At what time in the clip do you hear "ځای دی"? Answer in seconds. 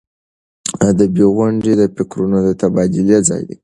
3.29-3.57